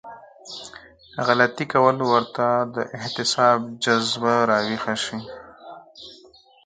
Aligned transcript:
غلطي 1.27 1.65
کول 1.73 1.97
ورته 2.11 2.47
د 2.75 2.77
احتساب 2.99 3.59
جذبه 3.83 4.35
راويښه 4.49 4.95
شي. 5.03 5.19